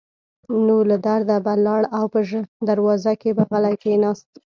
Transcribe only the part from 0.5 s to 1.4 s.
نو له درده